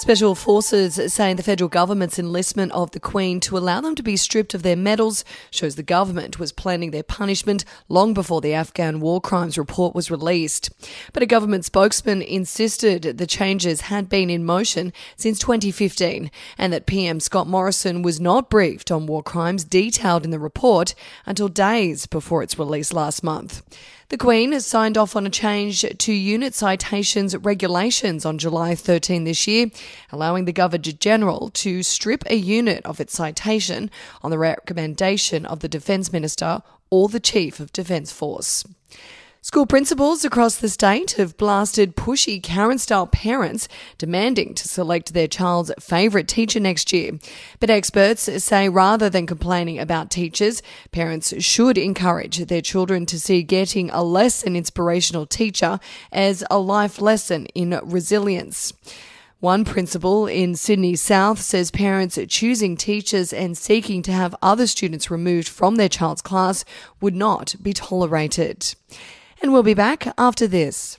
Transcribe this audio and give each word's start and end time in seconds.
Special 0.00 0.34
Forces 0.34 1.12
saying 1.12 1.36
the 1.36 1.42
federal 1.42 1.68
government's 1.68 2.18
enlistment 2.18 2.72
of 2.72 2.92
the 2.92 2.98
Queen 2.98 3.38
to 3.40 3.58
allow 3.58 3.82
them 3.82 3.94
to 3.94 4.02
be 4.02 4.16
stripped 4.16 4.54
of 4.54 4.62
their 4.62 4.74
medals 4.74 5.26
shows 5.50 5.74
the 5.74 5.82
government 5.82 6.38
was 6.38 6.52
planning 6.52 6.90
their 6.90 7.02
punishment 7.02 7.66
long 7.86 8.14
before 8.14 8.40
the 8.40 8.54
Afghan 8.54 9.00
war 9.00 9.20
crimes 9.20 9.58
report 9.58 9.94
was 9.94 10.10
released. 10.10 10.70
But 11.12 11.22
a 11.22 11.26
government 11.26 11.66
spokesman 11.66 12.22
insisted 12.22 13.18
the 13.18 13.26
changes 13.26 13.82
had 13.82 14.08
been 14.08 14.30
in 14.30 14.42
motion 14.42 14.94
since 15.16 15.38
2015 15.38 16.30
and 16.56 16.72
that 16.72 16.86
PM 16.86 17.20
Scott 17.20 17.46
Morrison 17.46 18.00
was 18.00 18.18
not 18.18 18.48
briefed 18.48 18.90
on 18.90 19.04
war 19.04 19.22
crimes 19.22 19.64
detailed 19.64 20.24
in 20.24 20.30
the 20.30 20.38
report 20.38 20.94
until 21.26 21.48
days 21.48 22.06
before 22.06 22.42
its 22.42 22.58
release 22.58 22.94
last 22.94 23.22
month. 23.22 23.62
The 24.10 24.18
Queen 24.18 24.50
has 24.50 24.66
signed 24.66 24.98
off 24.98 25.14
on 25.14 25.24
a 25.24 25.30
change 25.30 25.82
to 25.82 26.12
unit 26.12 26.52
citations 26.52 27.36
regulations 27.36 28.26
on 28.26 28.38
July 28.38 28.74
13 28.74 29.22
this 29.22 29.46
year, 29.46 29.66
allowing 30.10 30.46
the 30.46 30.52
Governor 30.52 30.90
General 30.90 31.48
to 31.50 31.84
strip 31.84 32.24
a 32.26 32.34
unit 32.34 32.84
of 32.84 32.98
its 32.98 33.12
citation 33.12 33.88
on 34.20 34.32
the 34.32 34.38
recommendation 34.38 35.46
of 35.46 35.60
the 35.60 35.68
Defence 35.68 36.12
Minister 36.12 36.60
or 36.90 37.08
the 37.08 37.20
Chief 37.20 37.60
of 37.60 37.72
Defence 37.72 38.10
Force. 38.10 38.64
School 39.42 39.64
principals 39.64 40.22
across 40.22 40.56
the 40.56 40.68
state 40.68 41.12
have 41.12 41.38
blasted 41.38 41.96
pushy 41.96 42.42
Karen 42.42 42.76
style 42.76 43.06
parents 43.06 43.68
demanding 43.96 44.54
to 44.54 44.68
select 44.68 45.14
their 45.14 45.26
child's 45.26 45.72
favourite 45.80 46.28
teacher 46.28 46.60
next 46.60 46.92
year. 46.92 47.12
But 47.58 47.70
experts 47.70 48.28
say 48.44 48.68
rather 48.68 49.08
than 49.08 49.26
complaining 49.26 49.78
about 49.78 50.10
teachers, 50.10 50.62
parents 50.92 51.32
should 51.42 51.78
encourage 51.78 52.36
their 52.36 52.60
children 52.60 53.06
to 53.06 53.18
see 53.18 53.42
getting 53.42 53.88
a 53.88 54.02
less 54.02 54.42
than 54.42 54.56
inspirational 54.56 55.24
teacher 55.24 55.80
as 56.12 56.44
a 56.50 56.58
life 56.58 57.00
lesson 57.00 57.46
in 57.54 57.80
resilience. 57.82 58.74
One 59.38 59.64
principal 59.64 60.26
in 60.26 60.54
Sydney 60.54 60.96
South 60.96 61.40
says 61.40 61.70
parents 61.70 62.18
choosing 62.28 62.76
teachers 62.76 63.32
and 63.32 63.56
seeking 63.56 64.02
to 64.02 64.12
have 64.12 64.36
other 64.42 64.66
students 64.66 65.10
removed 65.10 65.48
from 65.48 65.76
their 65.76 65.88
child's 65.88 66.20
class 66.20 66.62
would 67.00 67.14
not 67.14 67.54
be 67.62 67.72
tolerated 67.72 68.74
and 69.40 69.52
we'll 69.52 69.62
be 69.62 69.74
back 69.74 70.12
after 70.18 70.46
this. 70.46 70.98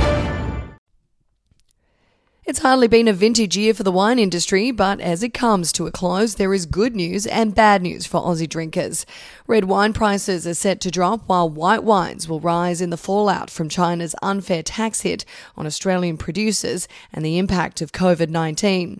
It's 2.51 2.59
hardly 2.59 2.89
been 2.89 3.07
a 3.07 3.13
vintage 3.13 3.55
year 3.55 3.73
for 3.73 3.83
the 3.83 3.93
wine 3.93 4.19
industry, 4.19 4.71
but 4.71 4.99
as 4.99 5.23
it 5.23 5.33
comes 5.33 5.71
to 5.71 5.87
a 5.87 5.91
close, 5.91 6.35
there 6.35 6.53
is 6.53 6.65
good 6.65 6.97
news 6.97 7.25
and 7.25 7.55
bad 7.55 7.81
news 7.81 8.05
for 8.05 8.19
Aussie 8.19 8.45
drinkers. 8.45 9.05
Red 9.47 9.63
wine 9.63 9.93
prices 9.93 10.45
are 10.45 10.53
set 10.53 10.81
to 10.81 10.91
drop 10.91 11.21
while 11.27 11.47
white 11.49 11.85
wines 11.85 12.27
will 12.27 12.41
rise 12.41 12.81
in 12.81 12.89
the 12.89 12.97
fallout 12.97 13.49
from 13.49 13.69
China's 13.69 14.15
unfair 14.21 14.63
tax 14.63 14.99
hit 14.99 15.23
on 15.55 15.65
Australian 15.65 16.17
producers 16.17 16.89
and 17.13 17.23
the 17.23 17.37
impact 17.37 17.79
of 17.79 17.93
COVID 17.93 18.27
19. 18.27 18.99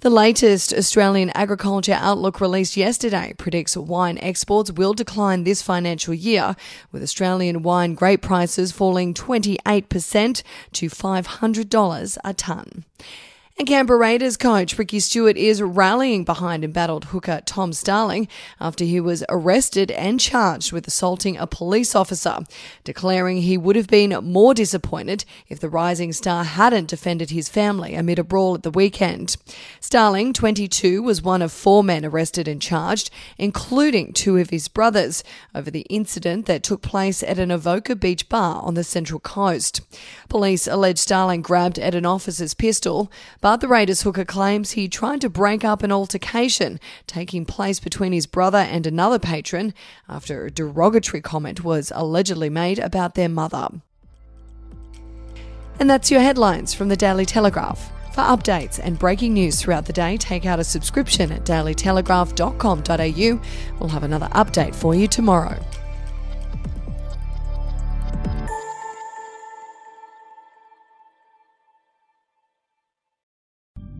The 0.00 0.08
latest 0.08 0.72
Australian 0.72 1.28
Agriculture 1.34 1.98
Outlook 2.00 2.40
released 2.40 2.74
yesterday 2.74 3.34
predicts 3.36 3.76
wine 3.76 4.16
exports 4.22 4.72
will 4.72 4.94
decline 4.94 5.44
this 5.44 5.60
financial 5.60 6.14
year, 6.14 6.56
with 6.90 7.02
Australian 7.02 7.62
wine 7.62 7.92
grape 7.92 8.22
prices 8.22 8.72
falling 8.72 9.12
28% 9.12 10.42
to 10.72 10.86
$500 10.88 12.18
a 12.24 12.32
tonne. 12.32 12.84
And 13.58 13.68
Canberra 13.68 13.98
Raiders 13.98 14.38
coach 14.38 14.78
Ricky 14.78 15.00
Stuart 15.00 15.36
is 15.36 15.60
rallying 15.60 16.24
behind 16.24 16.64
embattled 16.64 17.06
hooker 17.06 17.42
Tom 17.44 17.74
Starling 17.74 18.26
after 18.58 18.84
he 18.84 19.00
was 19.00 19.22
arrested 19.28 19.90
and 19.90 20.18
charged 20.18 20.72
with 20.72 20.86
assaulting 20.86 21.36
a 21.36 21.46
police 21.46 21.94
officer, 21.94 22.38
declaring 22.84 23.42
he 23.42 23.58
would 23.58 23.76
have 23.76 23.86
been 23.86 24.18
more 24.24 24.54
disappointed 24.54 25.26
if 25.50 25.60
the 25.60 25.68
rising 25.68 26.10
star 26.14 26.44
hadn't 26.44 26.88
defended 26.88 27.30
his 27.30 27.50
family 27.50 27.94
amid 27.94 28.18
a 28.18 28.24
brawl 28.24 28.54
at 28.54 28.62
the 28.62 28.70
weekend. 28.70 29.36
Starling, 29.78 30.32
22, 30.32 31.02
was 31.02 31.20
one 31.20 31.42
of 31.42 31.52
four 31.52 31.84
men 31.84 32.06
arrested 32.06 32.48
and 32.48 32.62
charged, 32.62 33.10
including 33.36 34.14
two 34.14 34.38
of 34.38 34.48
his 34.48 34.68
brothers, 34.68 35.22
over 35.54 35.70
the 35.70 35.86
incident 35.90 36.46
that 36.46 36.62
took 36.62 36.80
place 36.80 37.22
at 37.22 37.38
an 37.38 37.50
Avoca 37.50 37.94
Beach 37.94 38.26
bar 38.30 38.62
on 38.62 38.72
the 38.72 38.84
Central 38.84 39.20
Coast. 39.20 39.82
Police 40.30 40.66
allege 40.66 40.98
Starling 40.98 41.42
grabbed 41.42 41.78
at 41.78 41.94
an 41.94 42.06
officer's 42.06 42.54
pistol, 42.54 43.12
but 43.42 43.49
the 43.56 43.68
Raiders 43.68 44.02
hooker 44.02 44.24
claims 44.24 44.72
he 44.72 44.88
tried 44.88 45.20
to 45.22 45.30
break 45.30 45.64
up 45.64 45.82
an 45.82 45.90
altercation 45.90 46.78
taking 47.06 47.44
place 47.44 47.80
between 47.80 48.12
his 48.12 48.26
brother 48.26 48.58
and 48.58 48.86
another 48.86 49.18
patron 49.18 49.74
after 50.08 50.44
a 50.44 50.50
derogatory 50.50 51.20
comment 51.20 51.64
was 51.64 51.90
allegedly 51.94 52.50
made 52.50 52.78
about 52.78 53.14
their 53.14 53.28
mother. 53.28 53.68
And 55.78 55.88
that's 55.88 56.10
your 56.10 56.20
headlines 56.20 56.74
from 56.74 56.88
the 56.88 56.96
Daily 56.96 57.24
Telegraph. 57.24 57.90
For 58.12 58.20
updates 58.22 58.78
and 58.82 58.98
breaking 58.98 59.32
news 59.34 59.60
throughout 59.60 59.86
the 59.86 59.92
day, 59.92 60.16
take 60.16 60.44
out 60.44 60.58
a 60.58 60.64
subscription 60.64 61.32
at 61.32 61.44
dailytelegraph.com.au. 61.44 63.40
We'll 63.78 63.88
have 63.88 64.02
another 64.02 64.28
update 64.28 64.74
for 64.74 64.94
you 64.94 65.06
tomorrow. 65.08 65.58